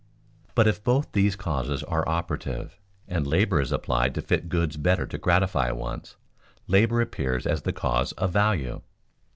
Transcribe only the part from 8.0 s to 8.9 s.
of value.